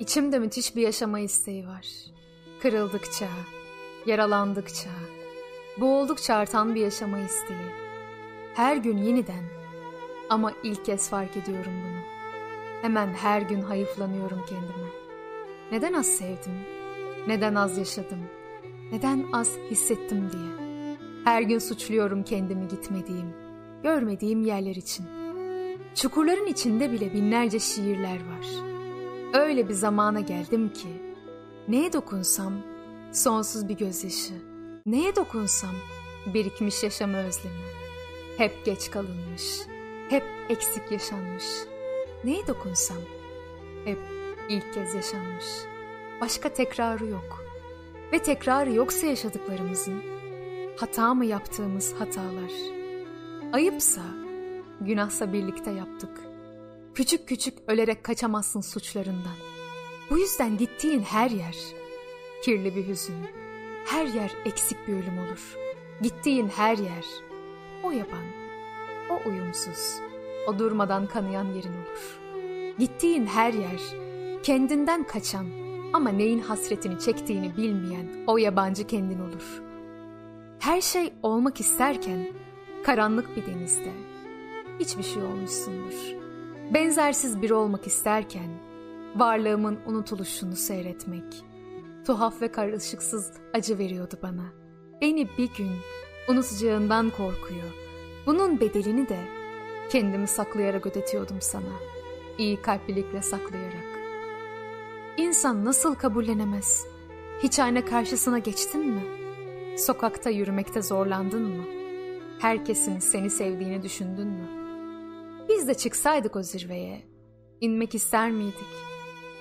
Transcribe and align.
İçimde 0.00 0.38
müthiş 0.38 0.76
bir 0.76 0.82
yaşama 0.82 1.20
isteği 1.20 1.66
var. 1.66 1.86
Kırıldıkça, 2.62 3.28
yaralandıkça, 4.06 4.90
boğuldukça 5.80 6.34
artan 6.34 6.74
bir 6.74 6.80
yaşama 6.80 7.18
isteği. 7.18 7.70
Her 8.54 8.76
gün 8.76 8.98
yeniden 8.98 9.44
ama 10.30 10.52
ilk 10.62 10.84
kez 10.84 11.10
fark 11.10 11.36
ediyorum 11.36 11.72
bunu. 11.84 12.00
Hemen 12.82 13.06
her 13.08 13.42
gün 13.42 13.60
hayıflanıyorum 13.60 14.44
kendime. 14.48 14.90
Neden 15.72 15.92
az 15.92 16.06
sevdim? 16.06 16.54
Neden 17.26 17.54
az 17.54 17.78
yaşadım? 17.78 18.20
Neden 18.92 19.24
az 19.32 19.56
hissettim 19.70 20.30
diye. 20.32 20.68
Her 21.24 21.42
gün 21.42 21.58
suçluyorum 21.58 22.22
kendimi 22.22 22.68
gitmediğim, 22.68 23.32
görmediğim 23.82 24.44
yerler 24.44 24.74
için. 24.74 25.06
Çukurların 25.94 26.46
içinde 26.46 26.92
bile 26.92 27.12
binlerce 27.14 27.58
şiirler 27.58 28.16
var.'' 28.16 28.69
Öyle 29.34 29.68
bir 29.68 29.74
zamana 29.74 30.20
geldim 30.20 30.72
ki 30.72 30.88
neye 31.68 31.92
dokunsam 31.92 32.52
sonsuz 33.12 33.68
bir 33.68 33.76
gözyaşı. 33.76 34.34
Neye 34.86 35.16
dokunsam 35.16 35.74
birikmiş 36.34 36.82
yaşam 36.82 37.14
özlemi. 37.14 37.54
Hep 38.38 38.64
geç 38.64 38.90
kalınmış, 38.90 39.60
hep 40.08 40.24
eksik 40.48 40.92
yaşanmış. 40.92 41.44
Neye 42.24 42.46
dokunsam 42.46 42.96
hep 43.84 43.98
ilk 44.48 44.74
kez 44.74 44.94
yaşanmış. 44.94 45.44
Başka 46.20 46.48
tekrarı 46.48 47.06
yok. 47.06 47.44
Ve 48.12 48.18
tekrarı 48.18 48.72
yoksa 48.72 49.06
yaşadıklarımızın 49.06 50.02
hata 50.76 51.14
mı 51.14 51.24
yaptığımız 51.24 51.94
hatalar. 51.98 52.52
Ayıpsa, 53.52 54.02
günahsa 54.80 55.32
birlikte 55.32 55.70
yaptık.'' 55.70 56.29
Küçük 56.94 57.28
küçük 57.28 57.58
ölerek 57.66 58.04
kaçamazsın 58.04 58.60
suçlarından. 58.60 59.36
Bu 60.10 60.18
yüzden 60.18 60.58
gittiğin 60.58 61.00
her 61.00 61.30
yer 61.30 61.56
kirli 62.44 62.76
bir 62.76 62.88
hüzün. 62.88 63.26
Her 63.86 64.06
yer 64.06 64.32
eksik 64.44 64.88
bir 64.88 64.92
ölüm 64.92 65.18
olur. 65.18 65.56
Gittiğin 66.02 66.48
her 66.48 66.78
yer 66.78 67.04
o 67.84 67.90
yaban, 67.90 68.24
o 69.10 69.28
uyumsuz, 69.28 70.00
o 70.48 70.58
durmadan 70.58 71.06
kanayan 71.06 71.44
yerin 71.44 71.72
olur. 71.72 72.20
Gittiğin 72.78 73.26
her 73.26 73.52
yer 73.52 73.80
kendinden 74.42 75.06
kaçan 75.06 75.46
ama 75.92 76.10
neyin 76.10 76.40
hasretini 76.40 77.00
çektiğini 77.00 77.56
bilmeyen 77.56 78.24
o 78.26 78.38
yabancı 78.38 78.86
kendin 78.86 79.20
olur. 79.20 79.62
Her 80.58 80.80
şey 80.80 81.12
olmak 81.22 81.60
isterken 81.60 82.28
karanlık 82.84 83.36
bir 83.36 83.46
denizde 83.46 83.92
hiçbir 84.80 85.02
şey 85.02 85.22
olmuşsundur. 85.22 86.19
Benzersiz 86.74 87.42
biri 87.42 87.54
olmak 87.54 87.86
isterken 87.86 88.50
varlığımın 89.16 89.78
unutuluşunu 89.86 90.56
seyretmek 90.56 91.44
tuhaf 92.06 92.42
ve 92.42 92.52
karışıksız 92.52 93.32
acı 93.54 93.78
veriyordu 93.78 94.14
bana. 94.22 94.44
Beni 95.00 95.28
bir 95.38 95.54
gün 95.54 95.70
unutacağından 96.28 97.10
korkuyor. 97.10 97.70
Bunun 98.26 98.60
bedelini 98.60 99.08
de 99.08 99.18
kendimi 99.90 100.26
saklayarak 100.26 100.86
ödetiyordum 100.86 101.36
sana. 101.40 101.72
İyi 102.38 102.62
kalplilikle 102.62 103.22
saklayarak. 103.22 104.00
İnsan 105.16 105.64
nasıl 105.64 105.94
kabullenemez? 105.94 106.86
Hiç 107.42 107.58
ayna 107.58 107.84
karşısına 107.84 108.38
geçtin 108.38 108.86
mi? 108.86 109.02
Sokakta 109.78 110.30
yürümekte 110.30 110.82
zorlandın 110.82 111.42
mı? 111.42 111.64
Herkesin 112.38 112.98
seni 112.98 113.30
sevdiğini 113.30 113.82
düşündün 113.82 114.28
mü? 114.28 114.59
Biz 115.50 115.68
de 115.68 115.74
çıksaydık 115.74 116.36
o 116.36 116.42
zirveye, 116.42 117.02
inmek 117.60 117.94
ister 117.94 118.30
miydik? 118.30 118.66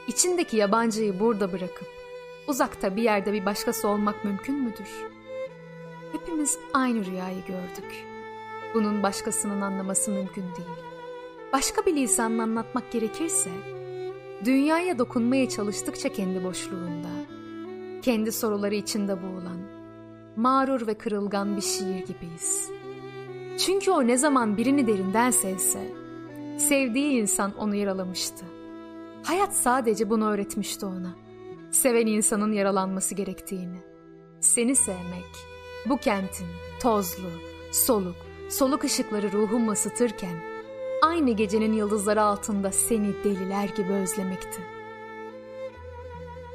İçindeki 0.08 0.58
yabancıyı 0.58 1.20
burada 1.20 1.52
bırakıp, 1.52 1.88
uzakta 2.48 2.96
bir 2.96 3.02
yerde 3.02 3.34
bir 3.34 3.46
başkası 3.46 3.88
olmak 3.88 4.26
mümkün 4.26 4.56
müdür? 4.56 4.90
Hepimiz 6.12 6.58
aynı 6.74 7.06
rüyayı 7.06 7.46
gördük. 7.46 8.06
Bunun 8.74 9.04
başkasının 9.04 9.62
anlaması 9.62 10.12
mümkün 10.12 10.42
değil. 10.44 10.80
Başka 11.54 11.86
bir 11.86 11.96
lisanla 11.96 12.44
anlatmak 12.44 12.92
gerekirse, 12.92 13.50
dünyaya 14.46 15.00
dokunmaya 15.00 15.50
çalıştıkça 15.50 16.14
kendi 16.14 16.44
boşluğunda, 16.44 17.10
kendi 18.02 18.32
soruları 18.32 18.76
içinde 18.76 19.24
boğulan, 19.24 19.60
mağrur 20.36 20.88
ve 20.88 20.94
kırılgan 20.94 21.58
bir 21.58 21.62
şiir 21.62 22.06
gibiyiz. 22.06 22.79
Çünkü 23.66 23.92
o 23.92 24.08
ne 24.08 24.18
zaman 24.18 24.58
birini 24.58 24.88
derinden 24.88 25.32
sevse, 25.32 26.00
Sevdiği 26.60 27.22
insan 27.22 27.58
onu 27.58 27.76
yaralamıştı. 27.76 28.46
Hayat 29.24 29.56
sadece 29.56 30.10
bunu 30.10 30.30
öğretmişti 30.30 30.86
ona. 30.86 31.16
Seven 31.72 32.08
insanın 32.08 32.52
yaralanması 32.52 33.16
gerektiğini. 33.16 33.78
Seni 34.40 34.76
sevmek, 34.76 35.30
bu 35.86 35.98
kentin 35.98 36.48
tozlu, 36.82 37.30
soluk, 37.72 38.16
soluk 38.50 38.84
ışıkları 38.84 39.32
ruhumu 39.32 39.72
ısıtırken, 39.72 40.36
aynı 41.04 41.32
gecenin 41.32 41.74
yıldızları 41.74 42.22
altında 42.22 42.72
seni 42.72 43.24
deliler 43.24 43.70
gibi 43.70 43.94
özlemekti. 43.94 44.62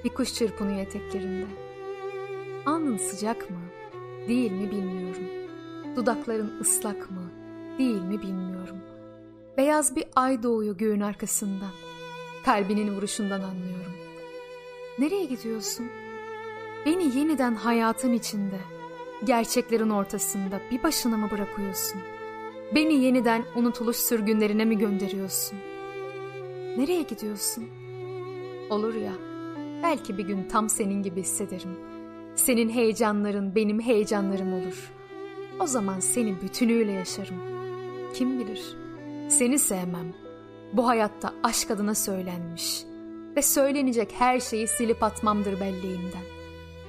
Bir 0.04 0.10
kuş 0.10 0.34
çırpınıyor 0.34 0.78
eteklerinde. 0.78 1.46
Alnın 2.66 2.96
sıcak 2.96 3.50
mı, 3.50 3.60
değil 4.28 4.52
mi 4.52 4.70
bilmiyorum. 4.70 5.43
Dudakların 5.96 6.60
ıslak 6.60 7.10
mı, 7.10 7.30
değil 7.78 8.02
mi 8.02 8.22
bilmiyorum.'' 8.22 8.94
Beyaz 9.56 9.96
bir 9.96 10.04
ay 10.16 10.42
doğuyor 10.42 10.78
göğün 10.78 11.00
arkasından. 11.00 11.70
Kalbinin 12.44 12.96
vuruşundan 12.96 13.40
anlıyorum. 13.40 13.92
Nereye 14.98 15.24
gidiyorsun? 15.24 15.86
Beni 16.86 17.18
yeniden 17.18 17.54
hayatın 17.54 18.12
içinde, 18.12 18.60
gerçeklerin 19.24 19.90
ortasında 19.90 20.60
bir 20.70 20.82
başına 20.82 21.16
mı 21.16 21.30
bırakıyorsun? 21.30 22.00
Beni 22.74 22.94
yeniden 22.94 23.44
unutuluş 23.56 23.96
sürgünlerine 23.96 24.64
mi 24.64 24.78
gönderiyorsun? 24.78 25.58
Nereye 26.76 27.02
gidiyorsun? 27.02 27.64
Olur 28.70 28.94
ya, 28.94 29.12
belki 29.82 30.18
bir 30.18 30.26
gün 30.26 30.48
tam 30.48 30.68
senin 30.68 31.02
gibi 31.02 31.20
hissederim. 31.20 31.76
Senin 32.34 32.68
heyecanların 32.68 33.54
benim 33.54 33.80
heyecanlarım 33.80 34.52
olur. 34.52 34.92
O 35.60 35.66
zaman 35.66 36.00
seni 36.00 36.42
bütünüyle 36.42 36.92
yaşarım. 36.92 37.40
Kim 38.14 38.40
bilir?'' 38.40 38.84
Seni 39.28 39.58
sevmem. 39.58 40.14
Bu 40.72 40.88
hayatta 40.88 41.34
aşk 41.42 41.70
adına 41.70 41.94
söylenmiş 41.94 42.84
ve 43.36 43.42
söylenecek 43.42 44.14
her 44.18 44.40
şeyi 44.40 44.66
silip 44.66 45.02
atmamdır 45.02 45.60
belleğimden. 45.60 46.22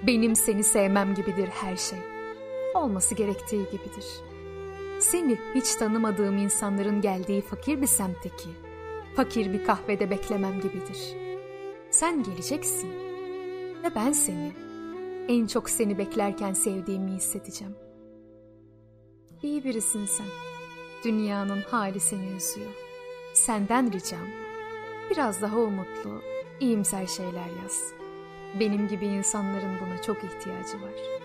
Benim 0.07 0.35
seni 0.35 0.63
sevmem 0.63 1.15
gibidir 1.15 1.47
her 1.47 1.75
şey. 1.75 1.99
Olması 2.75 3.15
gerektiği 3.15 3.65
gibidir. 3.65 4.05
Seni 4.99 5.39
hiç 5.55 5.75
tanımadığım 5.75 6.37
insanların 6.37 7.01
geldiği 7.01 7.41
fakir 7.41 7.81
bir 7.81 7.87
semtteki, 7.87 8.49
fakir 9.15 9.53
bir 9.53 9.65
kahvede 9.65 10.09
beklemem 10.09 10.61
gibidir. 10.61 11.15
Sen 11.91 12.23
geleceksin 12.23 12.89
ve 13.83 13.95
ben 13.95 14.11
seni, 14.11 14.51
en 15.27 15.47
çok 15.47 15.69
seni 15.69 15.97
beklerken 15.97 16.53
sevdiğimi 16.53 17.11
hissedeceğim. 17.11 17.75
İyi 19.45 19.63
birisin 19.63 20.05
sen.'' 20.05 20.25
Dünyanın 21.03 21.61
hali 21.61 21.99
seni 21.99 22.27
üzüyor. 22.27 22.71
Senden 23.33 23.91
ricam 23.93 24.27
biraz 25.11 25.41
daha 25.41 25.57
umutlu, 25.57 26.21
iyimser 26.59 27.07
şeyler 27.07 27.49
yaz. 27.63 27.93
Benim 28.59 28.87
gibi 28.87 29.05
insanların 29.05 29.79
buna 29.81 30.01
çok 30.01 30.17
ihtiyacı 30.17 30.81
var.'' 30.81 31.24